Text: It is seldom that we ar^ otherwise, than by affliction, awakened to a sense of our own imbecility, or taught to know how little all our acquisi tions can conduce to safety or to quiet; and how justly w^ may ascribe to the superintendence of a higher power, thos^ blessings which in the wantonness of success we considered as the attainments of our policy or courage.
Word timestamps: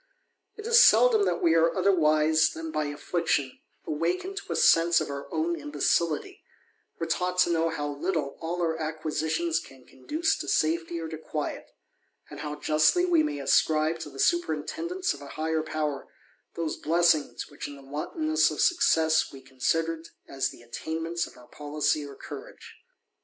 It 0.55 0.65
is 0.65 0.81
seldom 0.83 1.25
that 1.25 1.43
we 1.43 1.51
ar^ 1.51 1.75
otherwise, 1.77 2.49
than 2.53 2.71
by 2.71 2.85
affliction, 2.85 3.59
awakened 3.85 4.37
to 4.37 4.51
a 4.53 4.55
sense 4.55 4.99
of 4.99 5.11
our 5.11 5.31
own 5.31 5.55
imbecility, 5.55 6.43
or 6.99 7.05
taught 7.05 7.37
to 7.41 7.51
know 7.51 7.69
how 7.69 7.87
little 7.87 8.35
all 8.41 8.63
our 8.63 8.75
acquisi 8.79 9.29
tions 9.29 9.59
can 9.59 9.85
conduce 9.85 10.35
to 10.39 10.47
safety 10.47 10.99
or 10.99 11.07
to 11.07 11.19
quiet; 11.19 11.69
and 12.31 12.39
how 12.39 12.55
justly 12.55 13.05
w^ 13.05 13.23
may 13.23 13.37
ascribe 13.37 13.99
to 13.99 14.09
the 14.09 14.17
superintendence 14.17 15.13
of 15.13 15.21
a 15.21 15.27
higher 15.37 15.61
power, 15.61 16.07
thos^ 16.55 16.81
blessings 16.81 17.51
which 17.51 17.67
in 17.67 17.75
the 17.75 17.83
wantonness 17.83 18.49
of 18.49 18.59
success 18.59 19.31
we 19.31 19.39
considered 19.39 20.09
as 20.27 20.49
the 20.49 20.63
attainments 20.63 21.27
of 21.27 21.37
our 21.37 21.45
policy 21.47 22.03
or 22.03 22.15
courage. 22.15 22.77